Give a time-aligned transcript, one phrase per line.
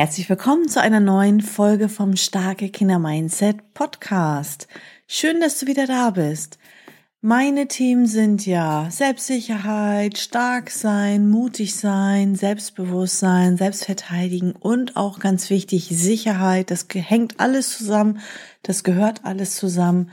[0.00, 4.66] Herzlich willkommen zu einer neuen Folge vom Starke Kinder Mindset Podcast.
[5.06, 6.58] Schön, dass du wieder da bist.
[7.20, 15.90] Meine Themen sind ja Selbstsicherheit, stark sein, mutig sein, Selbstbewusstsein, Selbstverteidigen und auch ganz wichtig
[15.90, 16.70] Sicherheit.
[16.70, 18.20] Das hängt alles zusammen,
[18.62, 20.12] das gehört alles zusammen.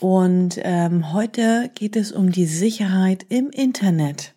[0.00, 4.32] Und ähm, heute geht es um die Sicherheit im Internet.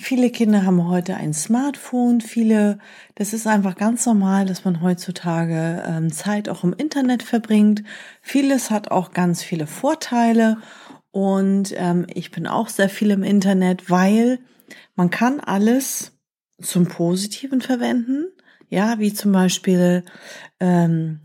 [0.00, 2.78] Viele Kinder haben heute ein Smartphone, viele,
[3.16, 7.82] das ist einfach ganz normal, dass man heutzutage ähm, Zeit auch im Internet verbringt.
[8.22, 10.58] Vieles hat auch ganz viele Vorteile
[11.10, 14.38] und ähm, ich bin auch sehr viel im Internet, weil
[14.94, 16.12] man kann alles
[16.62, 18.26] zum Positiven verwenden,
[18.68, 20.04] ja, wie zum Beispiel
[20.60, 21.20] ähm,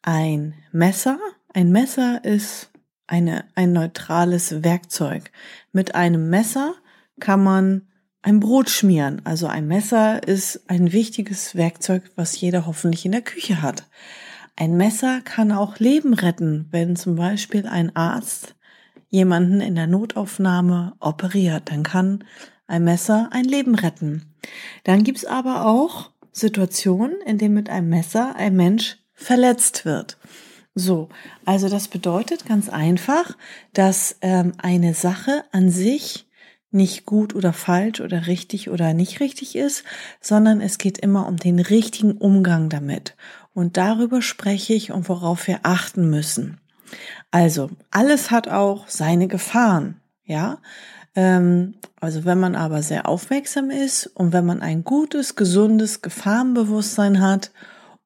[0.00, 1.18] ein Messer.
[1.52, 2.70] Ein Messer ist
[3.08, 5.32] eine, ein neutrales Werkzeug.
[5.72, 6.74] Mit einem Messer
[7.18, 7.88] kann man
[8.22, 9.20] ein Brot schmieren.
[9.24, 13.84] Also ein Messer ist ein wichtiges Werkzeug, was jeder hoffentlich in der Küche hat.
[14.56, 18.54] Ein Messer kann auch Leben retten, wenn zum Beispiel ein Arzt
[19.08, 21.70] jemanden in der Notaufnahme operiert.
[21.70, 22.24] Dann kann
[22.66, 24.34] ein Messer ein Leben retten.
[24.84, 30.16] Dann gibt's aber auch Situationen, in denen mit einem Messer ein Mensch verletzt wird.
[30.74, 31.10] So,
[31.44, 33.36] also das bedeutet ganz einfach,
[33.74, 36.26] dass ähm, eine Sache an sich
[36.72, 39.84] nicht gut oder falsch oder richtig oder nicht richtig ist,
[40.20, 43.14] sondern es geht immer um den richtigen Umgang damit.
[43.54, 46.58] Und darüber spreche ich und worauf wir achten müssen.
[47.30, 50.58] Also, alles hat auch seine Gefahren, ja.
[51.14, 57.20] Ähm, also, wenn man aber sehr aufmerksam ist und wenn man ein gutes, gesundes Gefahrenbewusstsein
[57.20, 57.52] hat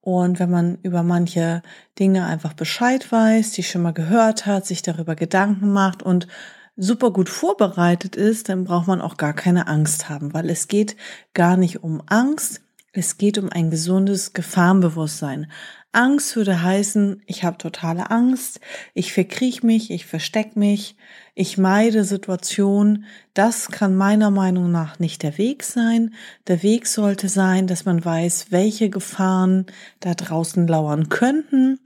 [0.01, 1.63] und wenn man über manche
[1.99, 6.29] Dinge einfach Bescheid weiß, die schon mal gehört hat, sich darüber Gedanken macht und
[6.77, 10.97] super gut vorbereitet ist, dann braucht man auch gar keine Angst haben, weil es geht
[11.35, 12.61] gar nicht um Angst,
[12.93, 15.51] es geht um ein gesundes Gefahrenbewusstsein.
[15.93, 18.61] Angst würde heißen, ich habe totale Angst,
[18.93, 20.97] ich verkriech mich, ich versteck mich,
[21.35, 23.05] ich meide Situationen.
[23.33, 26.15] Das kann meiner Meinung nach nicht der Weg sein.
[26.49, 29.67] Der Weg sollte sein, dass man weiß, welche Gefahren
[30.01, 31.79] da draußen lauern könnten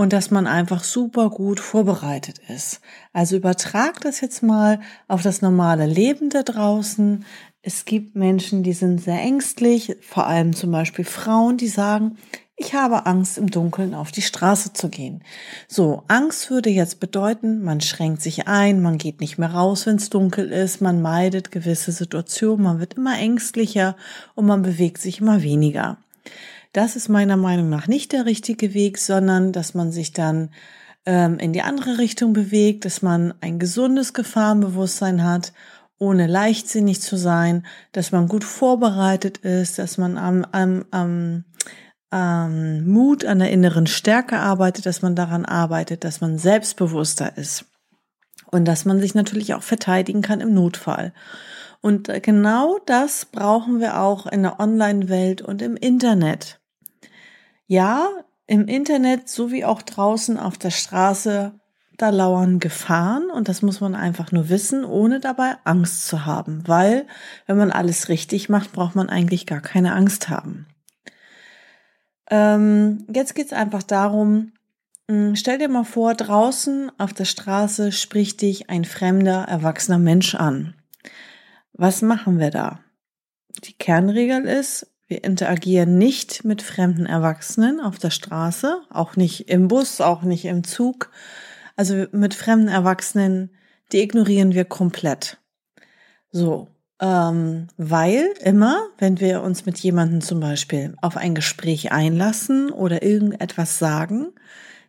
[0.00, 2.80] und dass man einfach super gut vorbereitet ist.
[3.12, 7.26] Also übertrag das jetzt mal auf das normale Leben da draußen.
[7.60, 12.16] Es gibt Menschen, die sind sehr ängstlich, vor allem zum Beispiel Frauen, die sagen,
[12.56, 15.22] ich habe Angst, im Dunkeln auf die Straße zu gehen.
[15.68, 19.96] So, Angst würde jetzt bedeuten, man schränkt sich ein, man geht nicht mehr raus, wenn
[19.96, 23.96] es dunkel ist, man meidet gewisse Situationen, man wird immer ängstlicher
[24.34, 25.98] und man bewegt sich immer weniger.
[26.72, 30.50] Das ist meiner Meinung nach nicht der richtige Weg, sondern dass man sich dann
[31.04, 35.52] ähm, in die andere Richtung bewegt, dass man ein gesundes Gefahrenbewusstsein hat,
[35.98, 41.44] ohne leichtsinnig zu sein, dass man gut vorbereitet ist, dass man am, am, am
[42.12, 47.66] ähm, Mut, an der inneren Stärke arbeitet, dass man daran arbeitet, dass man selbstbewusster ist
[48.50, 51.12] und dass man sich natürlich auch verteidigen kann im Notfall.
[51.80, 56.59] Und genau das brauchen wir auch in der Online-Welt und im Internet.
[57.70, 58.10] Ja,
[58.48, 61.52] im Internet sowie auch draußen auf der Straße,
[61.96, 66.66] da lauern Gefahren und das muss man einfach nur wissen, ohne dabei Angst zu haben,
[66.66, 67.06] weil
[67.46, 70.66] wenn man alles richtig macht, braucht man eigentlich gar keine Angst haben.
[72.28, 74.50] Ähm, jetzt geht's einfach darum,
[75.08, 80.34] hm, stell dir mal vor, draußen auf der Straße spricht dich ein fremder, erwachsener Mensch
[80.34, 80.74] an.
[81.72, 82.80] Was machen wir da?
[83.62, 89.66] Die Kernregel ist, wir interagieren nicht mit fremden Erwachsenen auf der Straße, auch nicht im
[89.66, 91.10] Bus, auch nicht im Zug.
[91.76, 93.50] Also mit fremden Erwachsenen,
[93.90, 95.38] die ignorieren wir komplett.
[96.30, 96.68] So,
[97.00, 103.02] ähm, weil immer, wenn wir uns mit jemandem zum Beispiel auf ein Gespräch einlassen oder
[103.02, 104.28] irgendetwas sagen,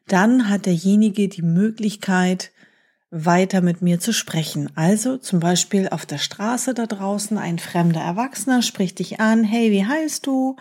[0.07, 2.51] dann hat derjenige die Möglichkeit,
[3.11, 4.69] weiter mit mir zu sprechen.
[4.75, 9.71] Also zum Beispiel auf der Straße da draußen ein fremder Erwachsener spricht dich an, hey,
[9.71, 10.55] wie heißt du?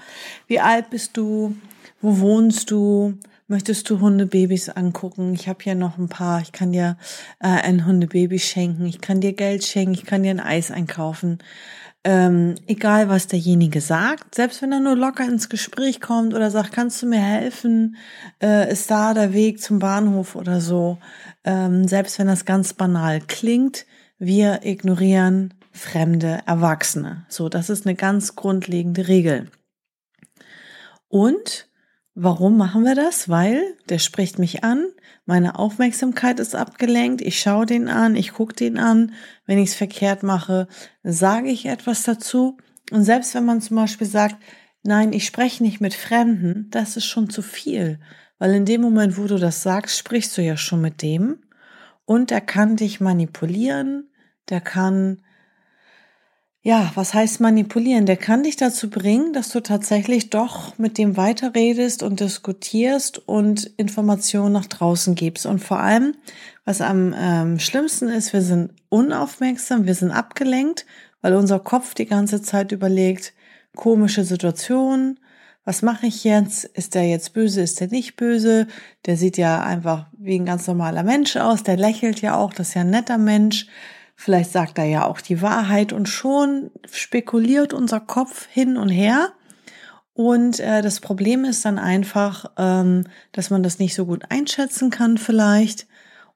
[0.49, 1.57] Wie alt bist du?
[2.03, 3.15] Wo wohnst du?
[3.47, 5.35] Möchtest du Hundebabys angucken?
[5.35, 6.41] Ich habe hier noch ein paar.
[6.41, 6.97] Ich kann dir
[7.41, 8.87] äh, ein Hundebaby schenken.
[8.87, 9.95] Ich kann dir Geld schenken.
[9.95, 11.39] Ich kann dir ein Eis einkaufen.
[12.03, 16.73] Ähm, egal was derjenige sagt, selbst wenn er nur locker ins Gespräch kommt oder sagt,
[16.73, 17.97] kannst du mir helfen,
[18.43, 20.99] äh, ist da der Weg zum Bahnhof oder so,
[21.45, 23.87] ähm, selbst wenn das ganz banal klingt,
[24.19, 27.27] wir ignorieren fremde Erwachsene.
[27.29, 29.51] So, das ist eine ganz grundlegende Regel.
[31.09, 31.70] Und
[32.15, 33.29] warum machen wir das?
[33.29, 34.87] Weil der spricht mich an,
[35.27, 39.13] meine Aufmerksamkeit ist abgelenkt, ich schaue den an, ich gucke den an.
[39.47, 40.67] Wenn ich es verkehrt mache,
[41.03, 42.57] sage ich etwas dazu.
[42.91, 44.37] Und selbst wenn man zum Beispiel sagt,
[44.83, 48.01] nein, ich spreche nicht mit Fremden, das ist schon zu viel.
[48.39, 51.39] Weil in dem Moment, wo du das sagst, sprichst du ja schon mit dem.
[52.07, 54.11] Und er kann dich manipulieren,
[54.49, 55.23] der kann
[56.63, 58.05] ja, was heißt manipulieren?
[58.05, 63.65] Der kann dich dazu bringen, dass du tatsächlich doch mit dem weiterredest und diskutierst und
[63.79, 65.47] Informationen nach draußen gibst.
[65.47, 66.15] Und vor allem,
[66.67, 70.85] was am ähm, schlimmsten ist, wir sind unaufmerksam, wir sind abgelenkt,
[71.23, 73.33] weil unser Kopf die ganze Zeit überlegt,
[73.75, 75.19] komische Situationen,
[75.65, 76.65] was mache ich jetzt?
[76.65, 77.63] Ist der jetzt böse?
[77.63, 78.67] Ist der nicht böse?
[79.07, 82.69] Der sieht ja einfach wie ein ganz normaler Mensch aus, der lächelt ja auch, das
[82.69, 83.67] ist ja ein netter Mensch.
[84.23, 89.33] Vielleicht sagt er ja auch die Wahrheit und schon spekuliert unser Kopf hin und her.
[90.13, 94.91] Und äh, das Problem ist dann einfach, ähm, dass man das nicht so gut einschätzen
[94.91, 95.87] kann vielleicht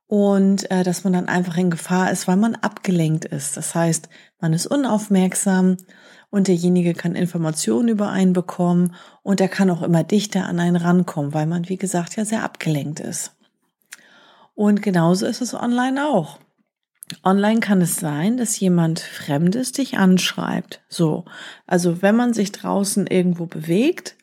[0.06, 3.58] und äh, dass man dann einfach in Gefahr ist, weil man abgelenkt ist.
[3.58, 4.08] Das heißt,
[4.40, 5.76] man ist unaufmerksam
[6.30, 10.76] und derjenige kann Informationen über einen bekommen und er kann auch immer dichter an einen
[10.76, 13.32] rankommen, weil man, wie gesagt, ja sehr abgelenkt ist.
[14.54, 16.38] Und genauso ist es online auch.
[17.22, 20.82] Online kann es sein, dass jemand Fremdes dich anschreibt.
[20.88, 21.24] So.
[21.66, 24.16] Also wenn man sich draußen irgendwo bewegt,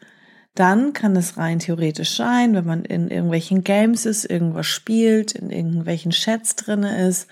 [0.56, 5.50] dann kann es rein theoretisch sein, wenn man in irgendwelchen Games ist, irgendwas spielt, in
[5.50, 7.28] irgendwelchen Chats drinne ist,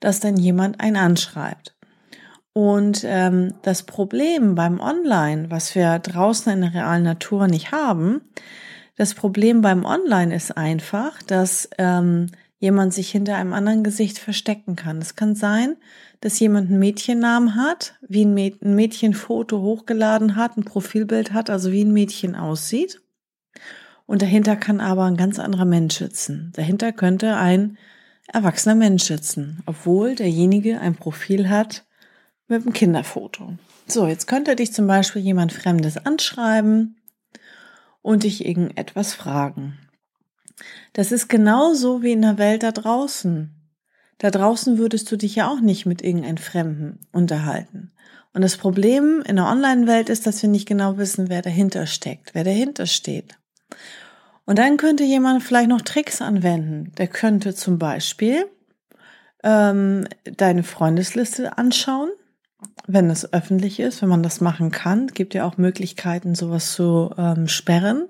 [0.00, 1.74] dass dann jemand einen anschreibt.
[2.52, 8.22] Und ähm, das Problem beim Online, was wir draußen in der realen Natur nicht haben,
[8.96, 12.28] das Problem beim Online ist einfach, dass ähm,
[12.64, 14.98] jemand sich hinter einem anderen Gesicht verstecken kann.
[14.98, 15.76] Es kann sein,
[16.20, 18.34] dass jemand einen Mädchennamen hat, wie ein,
[18.74, 23.02] Mädchenfoto hochgeladen hat, ein Profilbild hat, also wie ein Mädchen aussieht.
[24.06, 26.52] Und dahinter kann aber ein ganz anderer Mensch sitzen.
[26.56, 27.76] Dahinter könnte ein
[28.32, 31.84] erwachsener Mensch sitzen, obwohl derjenige ein Profil hat
[32.48, 33.58] mit einem Kinderfoto.
[33.86, 36.96] So, jetzt könnte dich zum Beispiel jemand Fremdes anschreiben
[38.00, 39.78] und dich irgendetwas fragen.
[40.92, 43.50] Das ist genauso wie in der Welt da draußen.
[44.18, 47.92] Da draußen würdest du dich ja auch nicht mit irgendeinem Fremden unterhalten.
[48.32, 52.34] Und das Problem in der Online-Welt ist, dass wir nicht genau wissen, wer dahinter steckt,
[52.34, 53.38] wer dahinter steht.
[54.44, 56.92] Und dann könnte jemand vielleicht noch Tricks anwenden.
[56.98, 58.46] Der könnte zum Beispiel
[59.42, 62.10] ähm, deine Freundesliste anschauen,
[62.86, 65.06] wenn es öffentlich ist, wenn man das machen kann.
[65.06, 68.08] Es gibt ja auch Möglichkeiten, sowas zu ähm, sperren.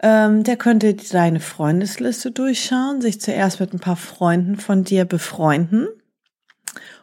[0.00, 5.88] Ähm, der könnte deine Freundesliste durchschauen, sich zuerst mit ein paar Freunden von dir befreunden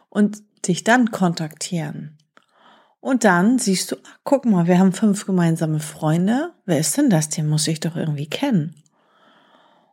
[0.08, 2.16] und dich dann kontaktieren.
[3.00, 6.52] Und dann siehst du, ach, guck mal, wir haben fünf gemeinsame Freunde.
[6.64, 7.28] Wer ist denn das?
[7.28, 8.76] Den muss ich doch irgendwie kennen.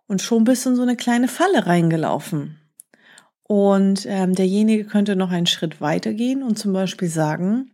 [0.07, 2.57] Und schon bist du in so eine kleine Falle reingelaufen.
[3.44, 7.71] Und ähm, derjenige könnte noch einen Schritt weitergehen und zum Beispiel sagen,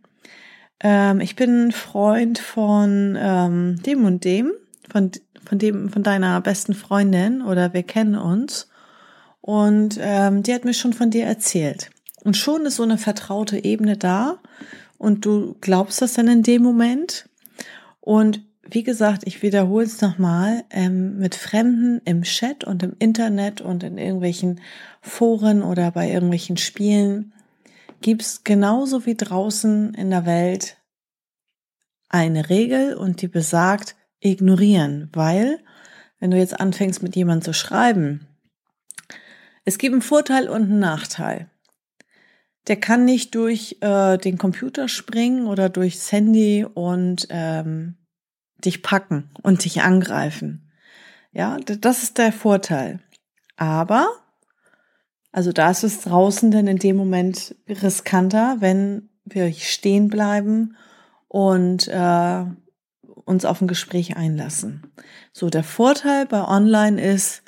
[0.80, 4.52] ähm, ich bin Freund von ähm, dem und dem
[4.90, 5.10] von,
[5.44, 8.68] von dem, von deiner besten Freundin oder wir kennen uns.
[9.40, 11.90] Und ähm, die hat mir schon von dir erzählt.
[12.24, 14.38] Und schon ist so eine vertraute Ebene da
[14.98, 17.28] und du glaubst das dann in dem Moment.
[18.00, 23.60] Und wie gesagt, ich wiederhole es nochmal, ähm, mit Fremden im Chat und im Internet
[23.60, 24.60] und in irgendwelchen
[25.00, 27.32] Foren oder bei irgendwelchen Spielen
[28.00, 30.76] gibt's genauso wie draußen in der Welt
[32.08, 35.60] eine Regel und die besagt, ignorieren, weil
[36.18, 38.26] wenn du jetzt anfängst mit jemandem zu schreiben,
[39.64, 41.50] es gibt einen Vorteil und einen Nachteil.
[42.66, 47.96] Der kann nicht durch äh, den Computer springen oder durchs Handy und ähm,
[48.64, 50.70] dich packen und dich angreifen.
[51.32, 53.00] Ja, das ist der Vorteil.
[53.56, 54.08] Aber,
[55.32, 60.76] also da ist es draußen dann in dem Moment riskanter, wenn wir stehen bleiben
[61.28, 62.44] und äh,
[63.28, 64.90] uns auf ein Gespräch einlassen.
[65.32, 67.42] So, der Vorteil bei Online ist,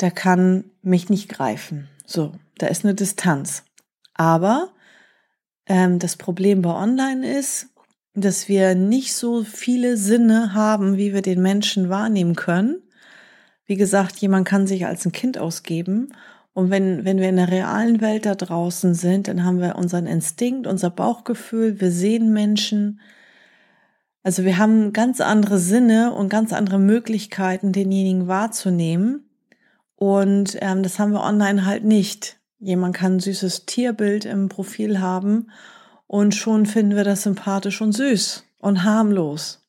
[0.00, 1.88] der kann mich nicht greifen.
[2.04, 3.64] So, da ist eine Distanz.
[4.14, 4.70] Aber
[5.66, 7.68] ähm, das Problem bei Online ist,
[8.14, 12.82] dass wir nicht so viele Sinne haben, wie wir den Menschen wahrnehmen können.
[13.66, 16.12] Wie gesagt, jemand kann sich als ein Kind ausgeben
[16.54, 20.06] Und wenn, wenn wir in der realen Welt da draußen sind, dann haben wir unseren
[20.06, 23.00] Instinkt, unser Bauchgefühl, wir sehen Menschen.
[24.26, 29.30] Also wir haben ganz andere Sinne und ganz andere Möglichkeiten, denjenigen wahrzunehmen.
[29.94, 32.36] Und ähm, das haben wir online halt nicht.
[32.58, 35.52] Jemand kann ein süßes Tierbild im Profil haben
[36.08, 39.64] und schon finden wir das sympathisch und süß und harmlos.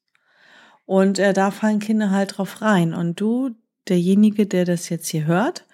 [0.87, 2.95] Und äh, da fallen Kinder halt drauf rein.
[2.95, 3.51] Und du,
[3.87, 5.67] derjenige, der das jetzt hier hört,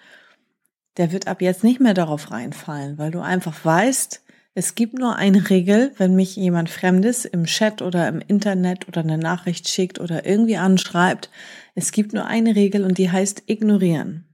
[0.97, 4.23] der wird ab jetzt nicht mehr darauf reinfallen, weil du einfach weißt,
[4.55, 9.01] es gibt nur eine Regel, wenn mich jemand Fremdes im Chat oder im Internet oder
[9.01, 11.31] eine Nachricht schickt oder irgendwie anschreibt.
[11.73, 14.25] Es gibt nur eine Regel und die heißt ignorieren.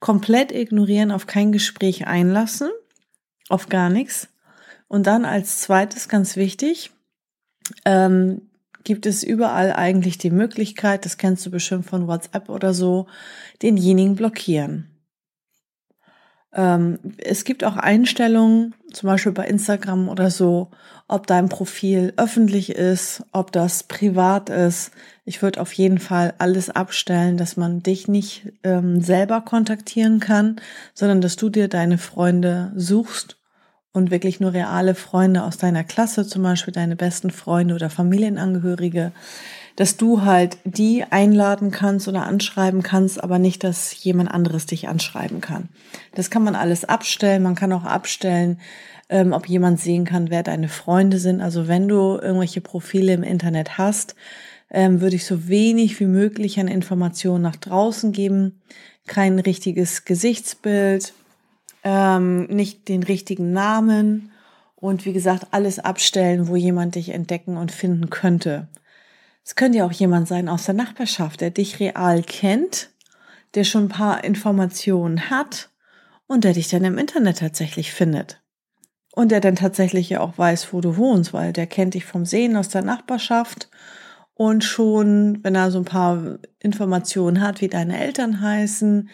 [0.00, 2.70] Komplett ignorieren, auf kein Gespräch einlassen,
[3.50, 4.28] auf gar nichts.
[4.86, 6.90] Und dann als zweites ganz wichtig,
[7.84, 8.48] ähm,
[8.84, 13.06] gibt es überall eigentlich die Möglichkeit, das kennst du bestimmt von WhatsApp oder so,
[13.60, 14.97] denjenigen blockieren.
[16.52, 20.70] Ähm, es gibt auch Einstellungen, zum Beispiel bei Instagram oder so,
[21.06, 24.90] ob dein Profil öffentlich ist, ob das privat ist.
[25.24, 30.56] Ich würde auf jeden Fall alles abstellen, dass man dich nicht ähm, selber kontaktieren kann,
[30.94, 33.36] sondern dass du dir deine Freunde suchst
[33.92, 39.12] und wirklich nur reale Freunde aus deiner Klasse, zum Beispiel deine besten Freunde oder Familienangehörige,
[39.78, 44.88] dass du halt die einladen kannst oder anschreiben kannst, aber nicht, dass jemand anderes dich
[44.88, 45.68] anschreiben kann.
[46.16, 47.44] Das kann man alles abstellen.
[47.44, 48.58] Man kann auch abstellen,
[49.08, 51.40] ähm, ob jemand sehen kann, wer deine Freunde sind.
[51.40, 54.16] Also wenn du irgendwelche Profile im Internet hast,
[54.68, 58.60] ähm, würde ich so wenig wie möglich an Informationen nach draußen geben.
[59.06, 61.12] Kein richtiges Gesichtsbild,
[61.84, 64.32] ähm, nicht den richtigen Namen
[64.74, 68.66] und wie gesagt, alles abstellen, wo jemand dich entdecken und finden könnte.
[69.48, 72.90] Es könnte ja auch jemand sein aus der Nachbarschaft, der dich real kennt,
[73.54, 75.70] der schon ein paar Informationen hat
[76.26, 78.42] und der dich dann im Internet tatsächlich findet.
[79.14, 82.26] Und der dann tatsächlich ja auch weiß, wo du wohnst, weil der kennt dich vom
[82.26, 83.70] Sehen aus der Nachbarschaft
[84.34, 89.08] und schon, wenn er so ein paar Informationen hat, wie deine Eltern heißen,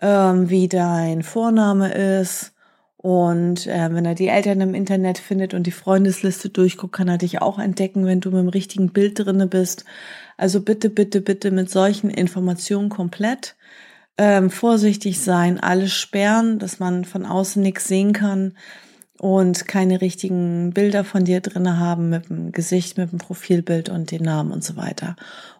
[0.00, 2.51] ähm, wie dein Vorname ist,
[3.02, 7.18] und äh, wenn er die Eltern im Internet findet und die Freundesliste durchguckt, kann er
[7.18, 9.84] dich auch entdecken, wenn du mit dem richtigen Bild drinne bist.
[10.36, 13.56] Also bitte, bitte, bitte mit solchen Informationen komplett
[14.18, 18.54] ähm, vorsichtig sein, alles sperren, dass man von außen nichts sehen kann
[19.22, 24.10] und keine richtigen Bilder von dir drinne haben mit dem Gesicht, mit dem Profilbild und
[24.10, 25.14] den Namen und so weiter.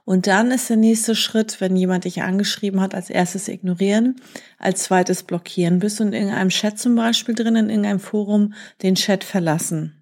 [0.04, 4.16] Und dann ist der nächste Schritt, wenn jemand dich angeschrieben hat, als erstes ignorieren,
[4.59, 5.78] als zweites blockieren.
[5.78, 8.52] Bist du in irgendeinem Chat zum Beispiel drin, in irgendeinem Forum,
[8.83, 9.92] den Chat verlassen.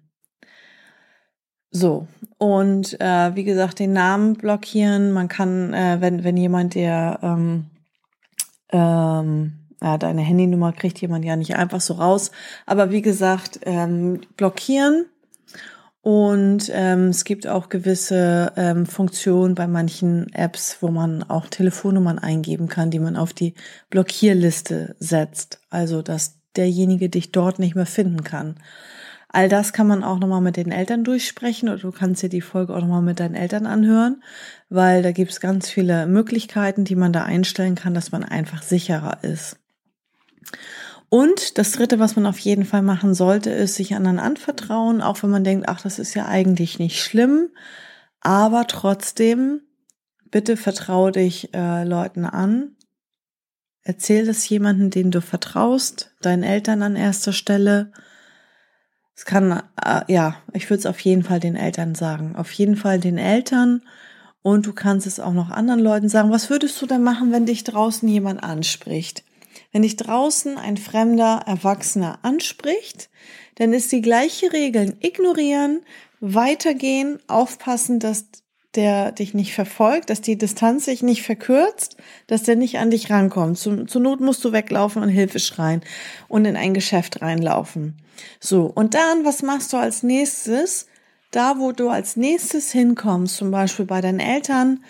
[1.69, 2.07] So,
[2.39, 5.11] und äh, wie gesagt, den Namen blockieren.
[5.11, 7.67] Man kann, äh, wenn, wenn jemand, der ähm,
[8.71, 12.31] ähm, ja, deine Handynummer kriegt jemand ja nicht einfach so raus.
[12.65, 15.05] Aber wie gesagt, ähm, blockieren.
[16.03, 22.17] Und ähm, es gibt auch gewisse ähm, Funktionen bei manchen Apps, wo man auch Telefonnummern
[22.17, 23.53] eingeben kann, die man auf die
[23.91, 25.61] Blockierliste setzt.
[25.69, 28.55] Also, dass derjenige dich dort nicht mehr finden kann.
[29.29, 32.41] All das kann man auch nochmal mit den Eltern durchsprechen oder du kannst dir die
[32.41, 34.21] Folge auch nochmal mit deinen Eltern anhören,
[34.69, 38.61] weil da gibt es ganz viele Möglichkeiten, die man da einstellen kann, dass man einfach
[38.61, 39.57] sicherer ist.
[41.09, 45.21] Und das Dritte, was man auf jeden Fall machen sollte, ist sich anderen anvertrauen, auch
[45.23, 47.49] wenn man denkt, ach, das ist ja eigentlich nicht schlimm.
[48.21, 49.61] Aber trotzdem,
[50.31, 52.77] bitte vertraue dich äh, Leuten an.
[53.83, 57.91] Erzähl das jemanden, den du vertraust, deinen Eltern an erster Stelle.
[59.13, 62.35] Es kann, äh, ja, ich würde es auf jeden Fall den Eltern sagen.
[62.37, 63.81] Auf jeden Fall den Eltern.
[64.43, 66.31] Und du kannst es auch noch anderen Leuten sagen.
[66.31, 69.23] Was würdest du denn machen, wenn dich draußen jemand anspricht?
[69.71, 73.09] Wenn dich draußen ein fremder Erwachsener anspricht,
[73.55, 74.97] dann ist die gleiche Regel.
[74.99, 75.81] Ignorieren,
[76.19, 78.25] weitergehen, aufpassen, dass
[78.75, 81.97] der dich nicht verfolgt, dass die Distanz sich nicht verkürzt,
[82.27, 83.57] dass der nicht an dich rankommt.
[83.57, 85.81] Zu, zur Not musst du weglaufen und Hilfe schreien
[86.29, 87.97] und in ein Geschäft reinlaufen.
[88.39, 90.87] So, und dann, was machst du als nächstes?
[91.31, 94.83] Da, wo du als nächstes hinkommst, zum Beispiel bei deinen Eltern,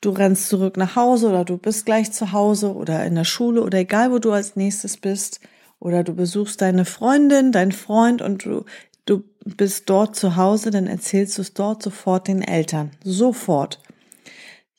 [0.00, 3.62] du rennst zurück nach Hause oder du bist gleich zu Hause oder in der Schule
[3.62, 5.40] oder egal, wo du als nächstes bist
[5.80, 8.64] oder du besuchst deine Freundin, dein Freund und du,
[9.06, 12.90] du bist dort zu Hause, dann erzählst du es dort sofort den Eltern.
[13.02, 13.80] Sofort.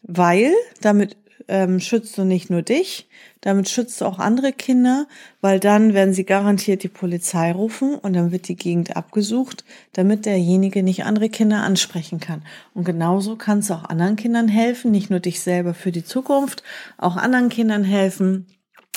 [0.01, 3.09] Weil damit ähm, schützt du nicht nur dich,
[3.41, 5.07] damit schützt du auch andere Kinder,
[5.39, 10.25] weil dann werden sie garantiert die Polizei rufen und dann wird die Gegend abgesucht, damit
[10.25, 12.43] derjenige nicht andere Kinder ansprechen kann.
[12.73, 16.63] Und genauso kannst du auch anderen Kindern helfen, nicht nur dich selber für die Zukunft,
[16.97, 18.47] auch anderen Kindern helfen,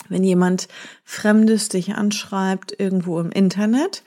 [0.09, 0.69] Wenn jemand
[1.05, 4.03] Fremdes dich anschreibt irgendwo im Internet,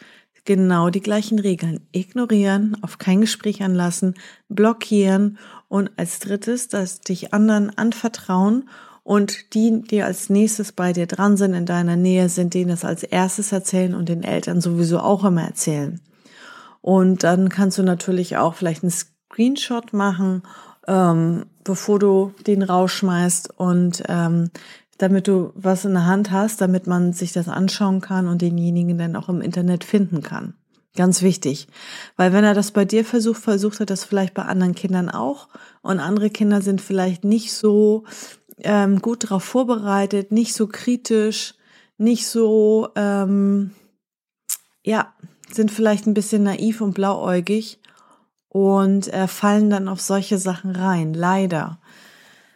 [0.46, 1.88] genau die gleichen Regeln.
[1.92, 4.16] Ignorieren, auf kein Gespräch anlassen,
[4.50, 5.38] blockieren
[5.68, 8.70] und als drittes, dass dich anderen anvertrauen
[9.06, 12.84] und die, die als nächstes bei dir dran sind, in deiner Nähe sind, denen das
[12.84, 16.02] als erstes erzählen und den Eltern sowieso auch immer erzählen.
[16.82, 20.42] Und dann kannst du natürlich auch vielleicht einen Screenshot machen,
[20.88, 24.50] ähm, bevor du den rausschmeißt und ähm,
[24.98, 28.98] damit du was in der Hand hast, damit man sich das anschauen kann und denjenigen
[28.98, 30.56] dann auch im Internet finden kann.
[30.96, 31.68] Ganz wichtig.
[32.16, 35.50] Weil wenn er das bei dir versucht, versucht er das vielleicht bei anderen Kindern auch.
[35.82, 38.06] Und andere Kinder sind vielleicht nicht so
[38.64, 41.56] ähm, gut darauf vorbereitet, nicht so kritisch,
[41.98, 43.72] nicht so, ähm,
[44.84, 45.14] ja,
[45.52, 47.80] sind vielleicht ein bisschen naiv und blauäugig
[48.50, 51.80] und äh, fallen dann auf solche Sachen rein, leider.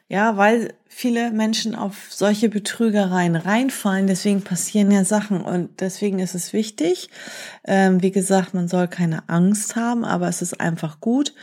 [0.07, 6.33] Ja, weil viele Menschen auf solche Betrügereien reinfallen, deswegen passieren ja Sachen und deswegen ist
[6.33, 7.09] es wichtig.
[7.63, 11.35] Ähm, wie gesagt, man soll keine Angst haben, aber es ist einfach gut,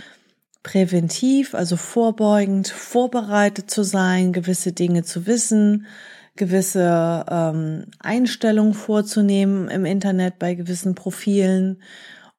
[0.66, 5.87] präventiv, also vorbeugend, vorbereitet zu sein, gewisse Dinge zu wissen,
[6.35, 11.80] gewisse ähm, Einstellungen vorzunehmen im Internet bei gewissen Profilen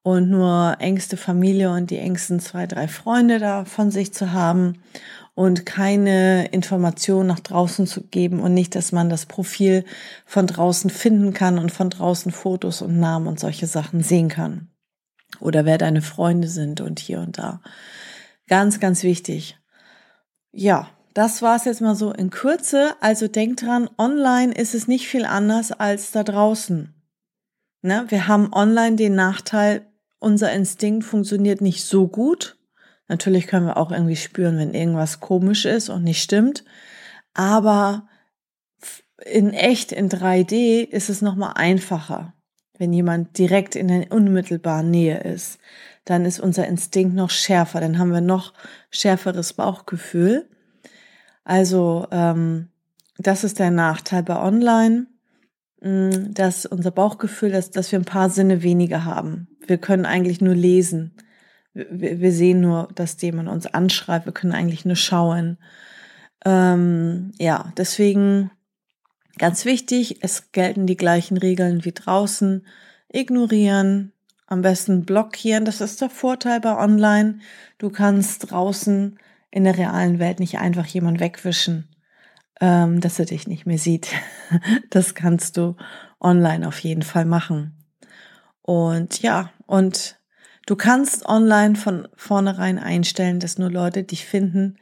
[0.03, 4.74] und nur engste Familie und die engsten zwei, drei Freunde da von sich zu haben
[5.34, 9.86] und keine Information nach draußen zu geben und nicht, dass man das Profil
[10.25, 14.67] von draußen finden kann und von draußen Fotos und Namen und solche Sachen sehen kann.
[15.39, 17.62] Oder wer deine Freunde sind und hier und da.
[18.48, 19.58] Ganz, ganz wichtig.
[20.51, 22.96] Ja, das war es jetzt mal so in Kürze.
[23.01, 26.94] Also denk dran, online ist es nicht viel anders als da draußen.
[27.82, 28.06] Ne?
[28.10, 29.88] Wir haben online den Nachteil,
[30.20, 32.58] unser Instinkt funktioniert nicht so gut
[33.08, 36.66] Natürlich können wir auch irgendwie spüren, wenn irgendwas komisch ist und nicht stimmt.
[37.34, 38.08] Aber
[39.25, 42.34] in echt, in 3D ist es nochmal einfacher.
[42.77, 45.60] Wenn jemand direkt in der unmittelbaren Nähe ist,
[46.05, 48.53] dann ist unser Instinkt noch schärfer, dann haben wir noch
[48.91, 50.48] schärferes Bauchgefühl.
[51.43, 52.69] Also ähm,
[53.17, 55.07] das ist der Nachteil bei Online,
[55.81, 59.48] mm, dass unser Bauchgefühl, dass, dass wir ein paar Sinne weniger haben.
[59.66, 61.13] Wir können eigentlich nur lesen
[61.77, 64.25] wir, wir sehen nur, dass jemand uns anschreibt.
[64.25, 65.57] Wir können eigentlich nur schauen.
[66.46, 68.51] Ähm, ja, deswegen
[69.37, 72.65] ganz wichtig, es gelten die gleichen Regeln wie draußen.
[73.09, 74.13] Ignorieren,
[74.47, 75.65] am besten blockieren.
[75.65, 77.39] Das ist der Vorteil bei Online.
[77.77, 79.19] Du kannst draußen
[79.51, 81.87] in der realen Welt nicht einfach jemand wegwischen,
[82.59, 84.09] ähm, dass er dich nicht mehr sieht.
[84.89, 85.75] Das kannst du
[86.21, 87.83] online auf jeden Fall machen.
[88.61, 90.17] Und ja, und
[90.67, 94.75] Du kannst online von vornherein einstellen, dass nur Leute dich finden,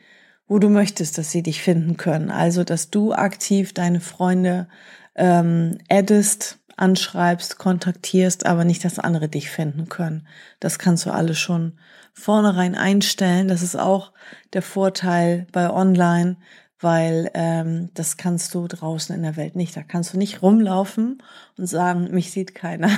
[0.48, 2.30] wo du möchtest, dass sie dich finden können.
[2.30, 4.68] Also, dass du aktiv deine Freunde
[5.16, 10.28] ähm, addest, anschreibst, kontaktierst, aber nicht, dass andere dich finden können.
[10.60, 11.80] Das kannst du alles schon
[12.14, 13.48] vornherein einstellen.
[13.48, 14.12] Das ist auch
[14.54, 16.38] der Vorteil bei Online,
[16.80, 19.76] weil ähm, das kannst du draußen in der Welt nicht.
[19.76, 21.24] Da kannst du nicht rumlaufen
[21.58, 22.90] und sagen, mich sieht keiner.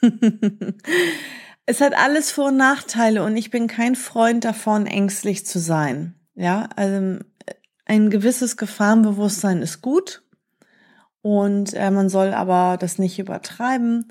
[1.66, 6.17] es hat alles Vor- und Nachteile und ich bin kein Freund davon, ängstlich zu sein.
[6.38, 7.18] Ja, also
[7.84, 10.22] ein gewisses Gefahrenbewusstsein ist gut
[11.20, 14.06] und äh, man soll aber das nicht übertreiben.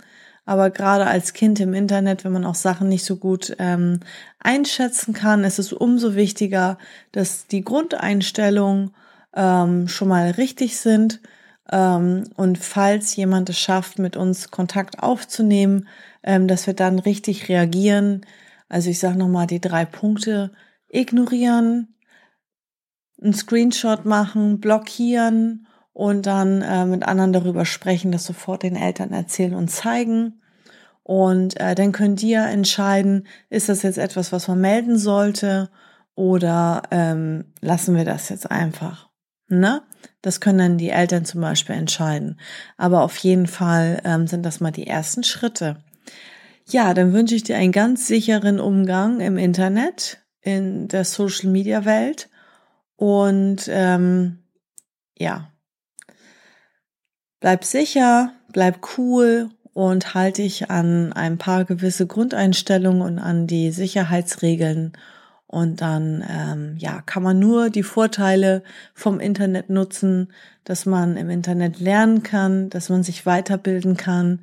[0.45, 4.01] Aber gerade als Kind im Internet, wenn man auch Sachen nicht so gut ähm,
[4.39, 6.77] einschätzen kann, ist es umso wichtiger,
[7.13, 8.93] dass die Grundeinstellungen
[9.33, 11.21] ähm, schon mal richtig sind.
[11.71, 15.87] Ähm, und falls jemand es schafft, mit uns Kontakt aufzunehmen,
[16.23, 18.25] ähm, dass wir dann richtig reagieren.
[18.67, 20.51] Also ich sage nochmal die drei Punkte.
[20.89, 21.93] Ignorieren,
[23.21, 29.11] einen Screenshot machen, blockieren und dann äh, mit anderen darüber sprechen, das sofort den Eltern
[29.11, 30.41] erzählen und zeigen.
[31.03, 35.69] Und äh, dann die ja entscheiden, ist das jetzt etwas, was man melden sollte
[36.15, 39.09] oder ähm, lassen wir das jetzt einfach.
[39.47, 39.81] Ne?
[40.21, 42.39] Das können dann die Eltern zum Beispiel entscheiden.
[42.75, 45.77] Aber auf jeden Fall ähm, sind das mal die ersten Schritte.
[46.69, 52.29] Ja, dann wünsche ich dir einen ganz sicheren Umgang im Internet, in der Social-Media-Welt.
[52.97, 54.39] Und ähm,
[55.17, 55.51] ja,
[57.39, 63.71] bleib sicher, bleib cool und halte dich an ein paar gewisse Grundeinstellungen und an die
[63.71, 64.93] Sicherheitsregeln.
[65.45, 70.33] Und dann ähm, ja, kann man nur die Vorteile vom Internet nutzen,
[70.65, 74.41] dass man im Internet lernen kann, dass man sich weiterbilden kann,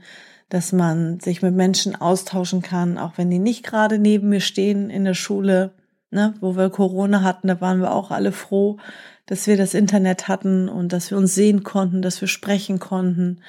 [0.48, 4.88] dass man sich mit Menschen austauschen kann, auch wenn die nicht gerade neben mir stehen
[4.88, 5.72] in der Schule.
[6.14, 8.78] Ne, wo wir Corona hatten, da waren wir auch alle froh,
[9.26, 13.40] dass wir das Internet hatten und dass wir uns sehen konnten, dass wir sprechen konnten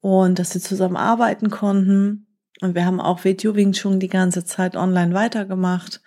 [0.00, 2.26] und dass wir zusammen arbeiten konnten.
[2.60, 6.02] Und wir haben auch Video Wing Chun die ganze Zeit online weitergemacht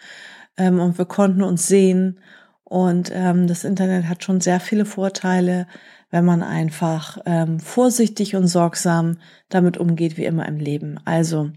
[0.57, 2.19] ähm, und wir konnten uns sehen.
[2.63, 5.67] Und ähm, das Internet hat schon sehr viele Vorteile,
[6.09, 9.17] wenn man einfach ähm, vorsichtig und sorgsam
[9.49, 10.99] damit umgeht, wie immer im Leben.
[11.05, 11.51] Also,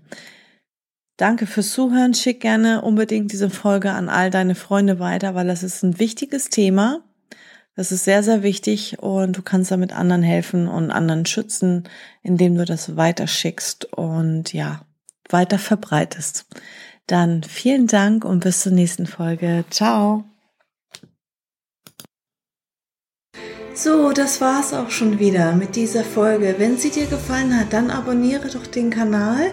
[1.16, 2.14] danke fürs Zuhören.
[2.14, 6.48] Schick gerne unbedingt diese Folge an all deine Freunde weiter, weil das ist ein wichtiges
[6.48, 7.02] Thema.
[7.76, 11.84] Das ist sehr, sehr wichtig und du kannst damit anderen helfen und anderen schützen,
[12.22, 14.80] indem du das weiterschickst und ja,
[15.28, 16.46] weiter verbreitest.
[17.06, 19.64] Dann vielen Dank und bis zur nächsten Folge.
[19.70, 20.24] Ciao.
[23.74, 26.54] So, das war's auch schon wieder mit dieser Folge.
[26.56, 29.52] Wenn sie dir gefallen hat, dann abonniere doch den Kanal